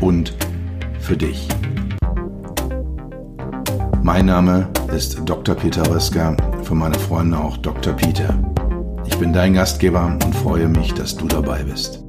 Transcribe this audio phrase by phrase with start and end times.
[0.00, 0.34] und
[1.00, 1.48] für dich.
[4.02, 5.54] Mein Name ist Dr.
[5.54, 7.92] Peter Röska, für meine Freunde auch Dr.
[7.92, 8.34] Peter.
[9.06, 12.02] Ich bin dein Gastgeber und freue mich, dass du dabei bist.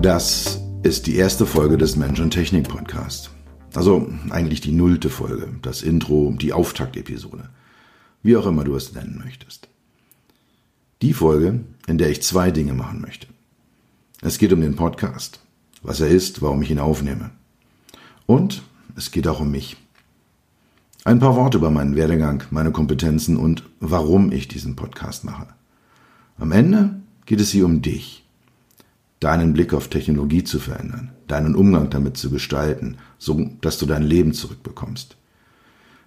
[0.00, 3.30] Das ist die erste Folge des Mensch und Technik Podcast.
[3.74, 7.50] Also eigentlich die nullte Folge, das Intro, die Auftaktepisode.
[8.22, 9.68] Wie auch immer du es nennen möchtest.
[11.02, 13.26] Die Folge, in der ich zwei Dinge machen möchte.
[14.22, 15.40] Es geht um den Podcast,
[15.82, 17.30] was er ist, warum ich ihn aufnehme.
[18.26, 18.62] Und
[18.94, 19.78] es geht auch um mich.
[21.04, 25.46] Ein paar Worte über meinen Werdegang, meine Kompetenzen und warum ich diesen Podcast mache.
[26.38, 28.22] Am Ende geht es hier um dich,
[29.20, 34.02] deinen Blick auf Technologie zu verändern, deinen Umgang damit zu gestalten, so dass du dein
[34.02, 35.16] Leben zurückbekommst.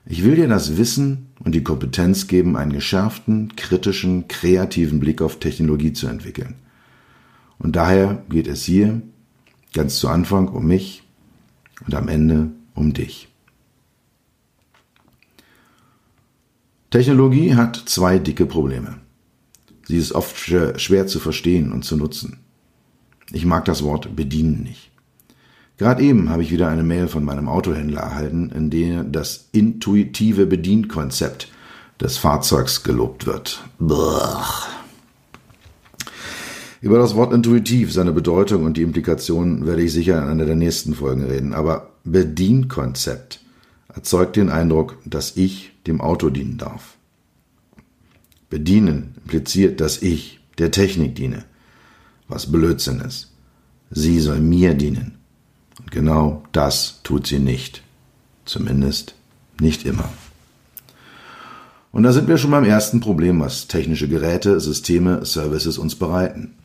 [0.05, 5.39] Ich will dir das Wissen und die Kompetenz geben, einen geschärften, kritischen, kreativen Blick auf
[5.39, 6.57] Technologie zu entwickeln.
[7.59, 9.01] Und daher geht es hier
[9.73, 11.03] ganz zu Anfang um mich
[11.85, 13.27] und am Ende um dich.
[16.89, 18.99] Technologie hat zwei dicke Probleme.
[19.85, 22.39] Sie ist oft schwer zu verstehen und zu nutzen.
[23.31, 24.91] Ich mag das Wort bedienen nicht.
[25.77, 30.45] Gerade eben habe ich wieder eine Mail von meinem Autohändler erhalten, in der das intuitive
[30.45, 31.51] Bedienkonzept
[31.99, 33.63] des Fahrzeugs gelobt wird.
[33.79, 34.45] Blah.
[36.83, 40.57] Über das Wort intuitiv, seine Bedeutung und die Implikationen werde ich sicher in einer der
[40.57, 41.53] nächsten Folgen reden.
[41.53, 43.39] Aber Bedienkonzept
[43.87, 46.97] erzeugt den Eindruck, dass ich dem Auto dienen darf.
[48.49, 51.45] Bedienen impliziert, dass ich der Technik diene,
[52.27, 53.31] was Blödsinn ist.
[53.89, 55.19] Sie soll mir dienen.
[55.79, 57.81] Und genau das tut sie nicht.
[58.43, 59.15] Zumindest
[59.61, 60.09] nicht immer.
[61.93, 66.55] Und da sind wir schon beim ersten Problem, was technische Geräte, Systeme, Services uns bereiten.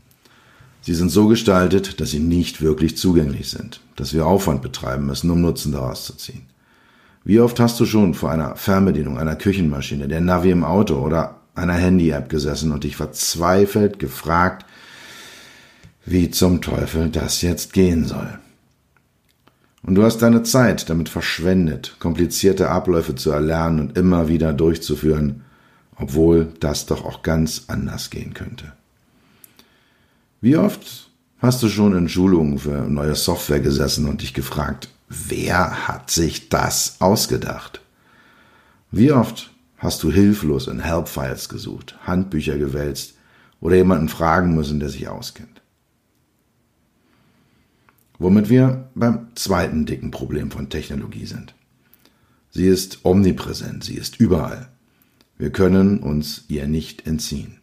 [0.88, 5.30] Sie sind so gestaltet, dass sie nicht wirklich zugänglich sind, dass wir Aufwand betreiben müssen,
[5.30, 6.46] um Nutzen daraus zu ziehen.
[7.24, 11.42] Wie oft hast du schon vor einer Fernbedienung einer Küchenmaschine, der Navi im Auto oder
[11.54, 14.64] einer Handy-App gesessen und dich verzweifelt gefragt,
[16.06, 18.38] wie zum Teufel das jetzt gehen soll?
[19.82, 25.42] Und du hast deine Zeit damit verschwendet, komplizierte Abläufe zu erlernen und immer wieder durchzuführen,
[25.96, 28.72] obwohl das doch auch ganz anders gehen könnte.
[30.40, 35.88] Wie oft hast du schon in Schulungen für neue Software gesessen und dich gefragt, wer
[35.88, 37.80] hat sich das ausgedacht?
[38.92, 43.14] Wie oft hast du hilflos in Help-Files gesucht, Handbücher gewälzt
[43.60, 45.60] oder jemanden fragen müssen, der sich auskennt?
[48.20, 51.54] Womit wir beim zweiten dicken Problem von Technologie sind.
[52.50, 54.68] Sie ist omnipräsent, sie ist überall.
[55.36, 57.57] Wir können uns ihr nicht entziehen.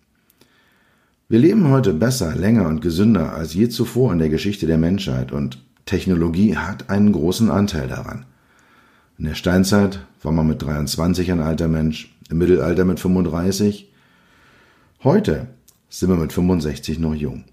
[1.27, 5.31] Wir leben heute besser, länger und gesünder als je zuvor in der Geschichte der Menschheit
[5.31, 8.27] und Technologie hat einen großen Anteil daran.
[9.17, 13.91] In der Steinzeit war man mit 23 ein alter Mensch, im Mittelalter mit 35.
[15.03, 15.47] Heute
[15.89, 17.45] sind wir mit 65 noch jung.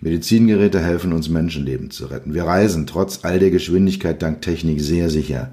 [0.00, 2.32] Medizingeräte helfen uns Menschenleben zu retten.
[2.32, 5.50] Wir reisen trotz all der Geschwindigkeit dank Technik sehr sicher.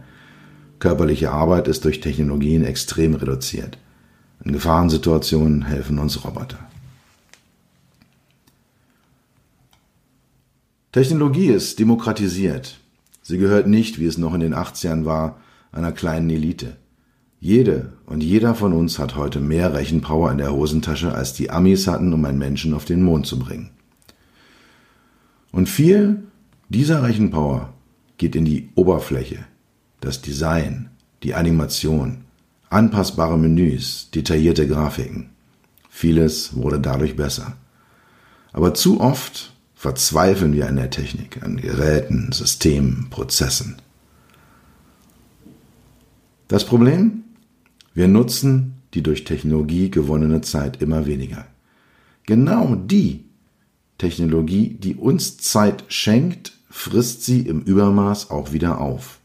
[0.79, 3.77] Körperliche Arbeit ist durch Technologien extrem reduziert.
[4.45, 6.69] In Gefahrensituationen helfen uns Roboter.
[10.93, 12.77] Technologie ist demokratisiert.
[13.23, 15.39] Sie gehört nicht, wie es noch in den 80ern war,
[15.71, 16.77] einer kleinen Elite.
[17.39, 21.87] Jede und jeder von uns hat heute mehr Rechenpower in der Hosentasche, als die Amis
[21.87, 23.71] hatten, um einen Menschen auf den Mond zu bringen.
[25.51, 26.25] Und viel
[26.69, 27.73] dieser Rechenpower
[28.17, 29.45] geht in die Oberfläche,
[29.99, 30.91] das Design,
[31.23, 32.25] die Animation,
[32.69, 35.31] anpassbare Menüs, detaillierte Grafiken.
[35.89, 37.57] Vieles wurde dadurch besser.
[38.51, 39.52] Aber zu oft
[39.83, 43.75] verzweifeln wir an der Technik, an Geräten, Systemen, Prozessen.
[46.47, 47.25] Das Problem?
[47.93, 51.47] Wir nutzen die durch Technologie gewonnene Zeit immer weniger.
[52.25, 53.25] Genau die
[53.97, 59.19] Technologie, die uns Zeit schenkt, frisst sie im Übermaß auch wieder auf.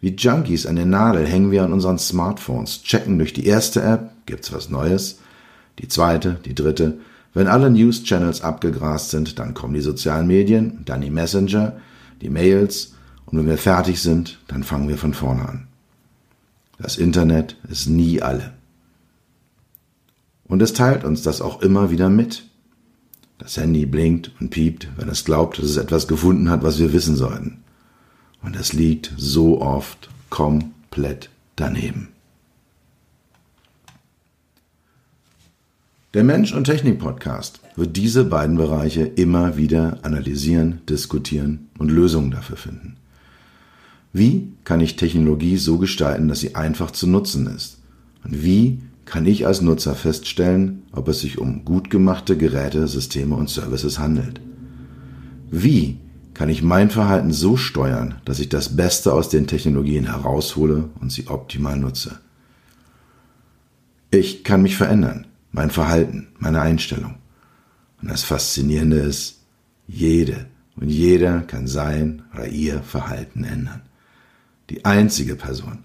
[0.00, 4.10] Wie Junkies an der Nadel hängen wir an unseren Smartphones, checken durch die erste App,
[4.26, 5.20] gibt's was Neues,
[5.78, 6.98] die zweite, die dritte,
[7.36, 11.76] Wenn alle News-Channels abgegrast sind, dann kommen die sozialen Medien, dann die Messenger,
[12.22, 12.94] die Mails
[13.26, 15.66] und wenn wir fertig sind, dann fangen wir von vorne an.
[16.78, 18.54] Das Internet ist nie alle.
[20.44, 22.44] Und es teilt uns das auch immer wieder mit.
[23.36, 26.94] Das Handy blinkt und piept, wenn es glaubt, dass es etwas gefunden hat, was wir
[26.94, 27.58] wissen sollten.
[28.42, 32.15] Und es liegt so oft komplett daneben.
[36.16, 42.56] Der Mensch- und Technik-Podcast wird diese beiden Bereiche immer wieder analysieren, diskutieren und Lösungen dafür
[42.56, 42.96] finden.
[44.14, 47.82] Wie kann ich Technologie so gestalten, dass sie einfach zu nutzen ist?
[48.24, 53.34] Und wie kann ich als Nutzer feststellen, ob es sich um gut gemachte Geräte, Systeme
[53.34, 54.40] und Services handelt?
[55.50, 55.98] Wie
[56.32, 61.12] kann ich mein Verhalten so steuern, dass ich das Beste aus den Technologien heraushole und
[61.12, 62.20] sie optimal nutze?
[64.10, 65.25] Ich kann mich verändern,
[65.56, 67.16] mein Verhalten, meine Einstellung.
[68.00, 69.40] Und das Faszinierende ist,
[69.88, 73.82] jede und jeder kann sein oder ihr Verhalten ändern
[74.70, 75.78] die einzige Person,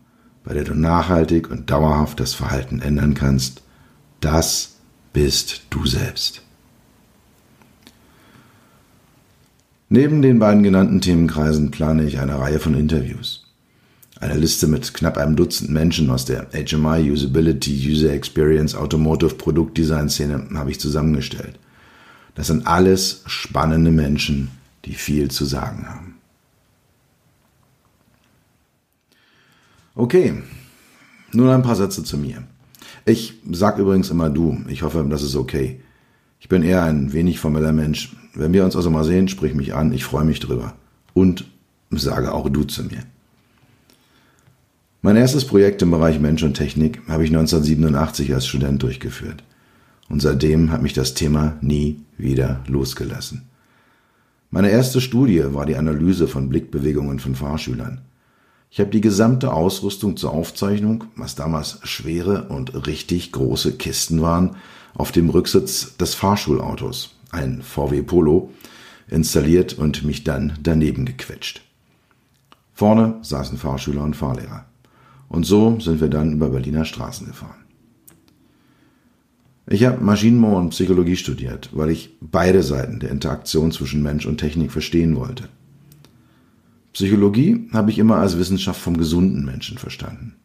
[0.44, 3.64] bei der du nachhaltig und dauerhaft das Verhalten ändern kannst,
[4.20, 4.78] das
[5.14, 6.42] bist du selbst.
[9.90, 13.41] Neben den beiden genannten Themenkreisen plane ich eine Reihe von Interviews.
[14.22, 20.10] Eine Liste mit knapp einem Dutzend Menschen aus der HMI Usability, User Experience, Automotive Produktdesign
[20.10, 21.58] Szene habe ich zusammengestellt.
[22.36, 24.52] Das sind alles spannende Menschen,
[24.86, 26.16] die viel zu sagen haben.
[29.96, 30.36] Okay,
[31.34, 32.44] nun ein paar Sätze zu mir.
[33.06, 34.62] Ich sag übrigens immer du.
[34.68, 35.82] Ich hoffe, das ist okay.
[36.40, 38.16] Ich bin eher ein wenig formeller Mensch.
[38.36, 39.92] Wenn wir uns also mal sehen, sprich mich an.
[39.92, 40.76] Ich freue mich drüber.
[41.16, 41.46] Und
[41.90, 43.04] sage auch du zu mir.
[45.04, 49.44] Mein erstes Projekt im Bereich Mensch und Technik habe ich 1987 als Student durchgeführt.
[50.10, 53.50] Und seitdem hat mich das Thema nie wieder losgelassen.
[54.52, 58.02] Meine erste Studie war die Analyse von Blickbewegungen von Fahrschülern.
[58.70, 64.56] Ich habe die gesamte Ausrüstung zur Aufzeichnung, was damals schwere und richtig große Kisten waren,
[64.94, 68.52] auf dem Rücksitz des Fahrschulautos, ein VW Polo,
[69.08, 71.64] installiert und mich dann daneben gequetscht.
[72.76, 74.66] Vorne saßen Fahrschüler und Fahrlehrer.
[75.32, 77.64] Und so sind wir dann über Berliner Straßen gefahren.
[79.66, 84.40] Ich habe Maschinenbau und Psychologie studiert, weil ich beide Seiten der Interaktion zwischen Mensch und
[84.40, 85.48] Technik verstehen wollte.
[86.92, 90.36] Psychologie habe ich immer als Wissenschaft vom gesunden Menschen verstanden.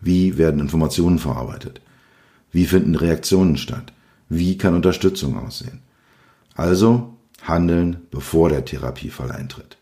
[0.00, 1.80] Wie werden Informationen verarbeitet?
[2.52, 3.92] Wie finden Reaktionen statt?
[4.28, 5.80] Wie kann Unterstützung aussehen?
[6.54, 9.76] Also handeln, bevor der Therapiefall eintritt.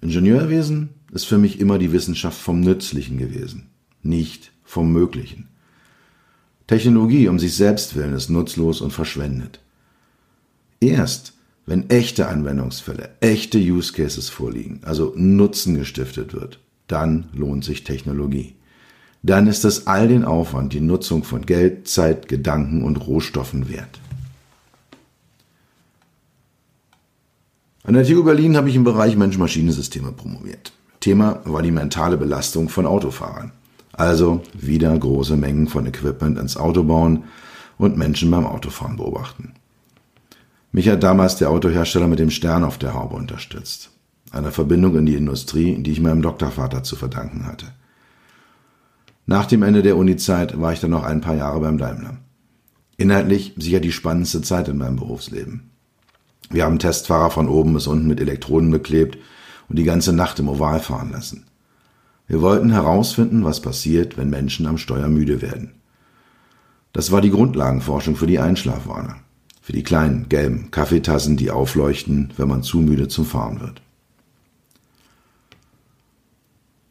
[0.00, 3.70] Ingenieurwesen ist für mich immer die Wissenschaft vom Nützlichen gewesen,
[4.02, 5.48] nicht vom Möglichen.
[6.66, 9.60] Technologie um sich selbst willen ist nutzlos und verschwendet.
[10.80, 11.32] Erst
[11.64, 18.54] wenn echte Anwendungsfälle, echte Use Cases vorliegen, also Nutzen gestiftet wird, dann lohnt sich Technologie.
[19.22, 23.98] Dann ist es all den Aufwand, die Nutzung von Geld, Zeit, Gedanken und Rohstoffen wert.
[27.86, 30.72] An der TU Berlin habe ich im Bereich Mensch-Maschine-Systeme promoviert.
[30.98, 33.52] Thema war die mentale Belastung von Autofahrern.
[33.92, 37.24] Also wieder große Mengen von Equipment ins Auto bauen
[37.78, 39.52] und Menschen beim Autofahren beobachten.
[40.72, 43.90] Mich hat damals der Autohersteller mit dem Stern auf der Haube unterstützt.
[44.32, 47.66] Einer Verbindung in die Industrie, die ich meinem Doktorvater zu verdanken hatte.
[49.26, 52.16] Nach dem Ende der Uni-Zeit war ich dann noch ein paar Jahre beim Daimler.
[52.96, 55.70] Inhaltlich sicher die spannendste Zeit in meinem Berufsleben.
[56.50, 59.18] Wir haben Testfahrer von oben bis unten mit Elektroden beklebt
[59.68, 61.46] und die ganze Nacht im Oval fahren lassen.
[62.28, 65.74] Wir wollten herausfinden, was passiert, wenn Menschen am Steuer müde werden.
[66.92, 69.16] Das war die Grundlagenforschung für die Einschlafwarner.
[69.60, 73.82] Für die kleinen gelben Kaffeetassen, die aufleuchten, wenn man zu müde zum Fahren wird.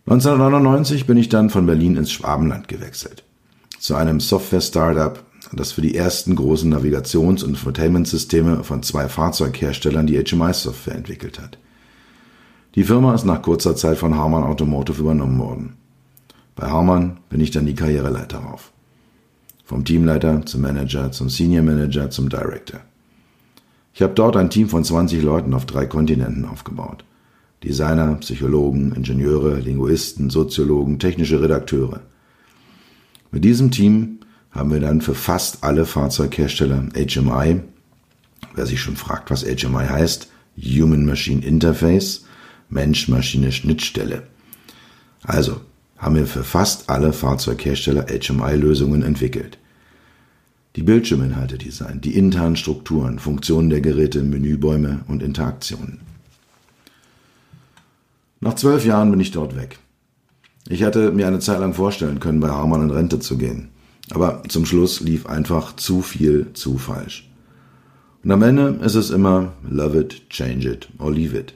[0.07, 3.23] 1999 bin ich dann von Berlin ins Schwabenland gewechselt.
[3.79, 10.21] Zu einem Software-Startup, das für die ersten großen Navigations- und Infotainment-Systeme von zwei Fahrzeugherstellern die
[10.23, 11.57] HMI-Software entwickelt hat.
[12.75, 15.77] Die Firma ist nach kurzer Zeit von Harman Automotive übernommen worden.
[16.55, 18.71] Bei Harman bin ich dann die Karriereleiter rauf.
[19.63, 22.81] Vom Teamleiter zum Manager, zum Senior Manager, zum Director.
[23.93, 27.05] Ich habe dort ein Team von 20 Leuten auf drei Kontinenten aufgebaut.
[27.63, 32.01] Designer, Psychologen, Ingenieure, Linguisten, Soziologen, technische Redakteure.
[33.31, 34.19] Mit diesem Team
[34.55, 37.61] haben wir dann für fast alle Fahrzeughersteller HMI,
[38.55, 42.25] wer sich schon fragt, was HMI heißt, Human Machine Interface,
[42.69, 44.23] Mensch-Maschine-Schnittstelle.
[45.23, 45.59] Also
[45.97, 49.57] haben wir für fast alle Fahrzeughersteller HMI-Lösungen entwickelt.
[50.77, 55.99] Die Bildschirminhalte designen, die internen Strukturen, Funktionen der Geräte, Menübäume und Interaktionen.
[58.39, 59.79] Nach zwölf Jahren bin ich dort weg.
[60.67, 63.69] Ich hatte mir eine Zeit lang vorstellen können, bei Harman in Rente zu gehen.
[64.11, 67.29] Aber zum Schluss lief einfach zu viel zu falsch.
[68.23, 71.53] Und am Ende ist es immer love it, change it or leave it.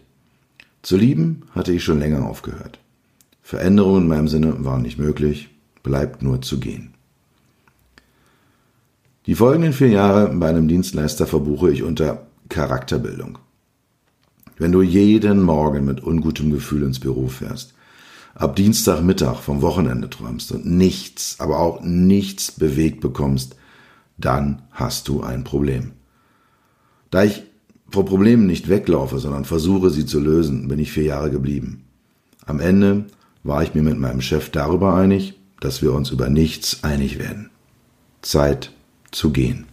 [0.82, 2.79] Zu lieben hatte ich schon länger aufgehört.
[3.41, 5.50] Veränderungen in meinem Sinne waren nicht möglich,
[5.84, 6.94] bleibt nur zu gehen.
[9.25, 13.38] Die folgenden vier Jahre bei einem Dienstleister verbuche ich unter Charakterbildung.
[14.58, 17.74] Wenn du jeden Morgen mit ungutem Gefühl ins Büro fährst,
[18.39, 23.58] ab Dienstagmittag vom Wochenende träumst und nichts, aber auch nichts bewegt bekommst,
[24.17, 25.91] dann hast du ein Problem.
[27.12, 27.43] Da ich
[27.91, 31.84] vor Problemen nicht weglaufe, sondern versuche sie zu lösen, bin ich vier Jahre geblieben.
[32.46, 33.05] Am Ende
[33.43, 37.50] war ich mir mit meinem Chef darüber einig, dass wir uns über nichts einig werden.
[38.22, 38.72] Zeit
[39.12, 39.65] zu gehen.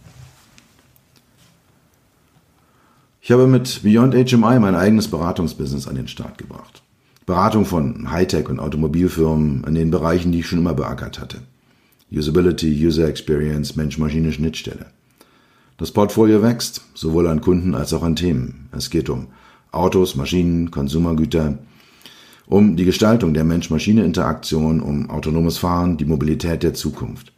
[3.21, 6.81] Ich habe mit Beyond HMI mein eigenes Beratungsbusiness an den Start gebracht.
[7.27, 11.41] Beratung von Hightech- und Automobilfirmen in den Bereichen, die ich schon immer beackert hatte.
[12.09, 14.85] Usability, User Experience, Mensch-Maschine-Schnittstelle.
[15.75, 18.69] Das Portfolio wächst, sowohl an Kunden als auch an Themen.
[18.71, 19.27] Es geht um
[19.73, 21.57] Autos, Maschinen, Konsumergüter,
[22.45, 27.33] um die Gestaltung der Mensch-Maschine-Interaktion, um autonomes Fahren, die Mobilität der Zukunft.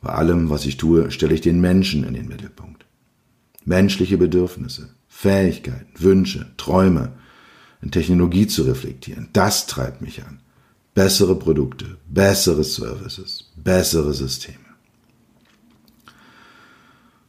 [0.00, 2.86] Bei allem, was ich tue, stelle ich den Menschen in den Mittelpunkt.
[3.64, 7.12] Menschliche Bedürfnisse, Fähigkeiten, Wünsche, Träume
[7.82, 10.38] in Technologie zu reflektieren, das treibt mich an.
[10.94, 14.58] Bessere Produkte, bessere Services, bessere Systeme.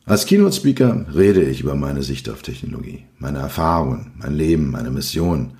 [0.05, 5.53] Als Keynote-Speaker rede ich über meine Sicht auf Technologie, meine Erfahrungen, mein Leben, meine Mission,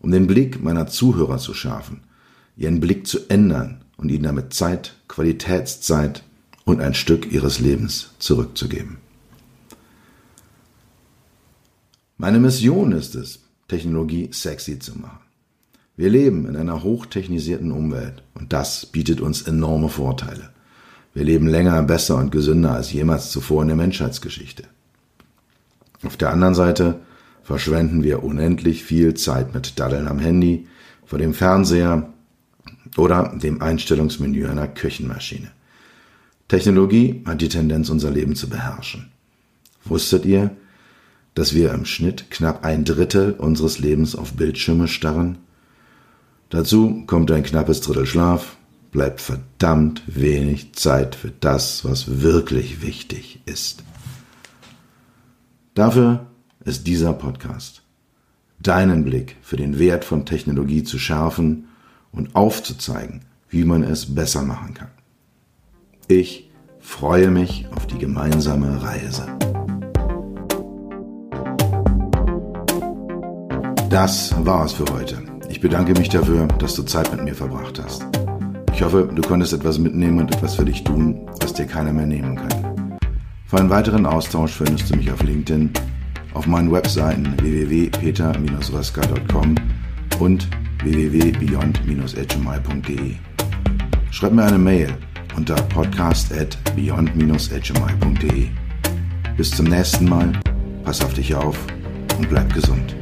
[0.00, 2.00] um den Blick meiner Zuhörer zu schärfen,
[2.56, 6.24] ihren Blick zu ändern und ihnen damit Zeit, Qualitätszeit
[6.64, 8.96] und ein Stück ihres Lebens zurückzugeben.
[12.16, 15.20] Meine Mission ist es, Technologie sexy zu machen.
[15.96, 20.50] Wir leben in einer hochtechnisierten Umwelt und das bietet uns enorme Vorteile.
[21.14, 24.64] Wir leben länger, besser und gesünder als jemals zuvor in der Menschheitsgeschichte.
[26.04, 26.98] Auf der anderen Seite
[27.44, 30.66] verschwenden wir unendlich viel Zeit mit Daddeln am Handy,
[31.06, 32.12] vor dem Fernseher
[32.96, 35.52] oder dem Einstellungsmenü einer Küchenmaschine.
[36.48, 39.12] Technologie hat die Tendenz, unser Leben zu beherrschen.
[39.84, 40.50] Wusstet ihr,
[41.34, 45.38] dass wir im Schnitt knapp ein Drittel unseres Lebens auf Bildschirme starren?
[46.48, 48.56] Dazu kommt ein knappes Drittel Schlaf,
[48.90, 53.84] bleibt verdammt wenig Zeit für das, was wirklich wichtig ist.
[55.74, 56.26] Dafür
[56.64, 57.82] ist dieser Podcast.
[58.58, 61.68] Deinen Blick für den Wert von Technologie zu schärfen
[62.12, 64.90] und aufzuzeigen, wie man es besser machen kann.
[66.08, 69.28] Ich freue mich auf die gemeinsame Reise.
[73.90, 75.18] Das war es für heute.
[75.48, 78.06] Ich bedanke mich dafür, dass du Zeit mit mir verbracht hast.
[78.72, 82.06] Ich hoffe, du konntest etwas mitnehmen und etwas für dich tun, was dir keiner mehr
[82.06, 82.98] nehmen kann.
[83.46, 85.72] Für einen weiteren Austausch findest du mich auf LinkedIn,
[86.34, 89.56] auf meinen Webseiten www.peter-röska.com
[90.20, 90.46] und
[90.84, 93.16] www.beyond-hmi.de.
[94.12, 94.96] Schreib mir eine Mail
[95.36, 98.46] unter podcast at beyond-hmi.de.
[99.36, 100.30] Bis zum nächsten Mal,
[100.84, 101.58] pass auf dich auf
[102.18, 102.94] und bleib gesund.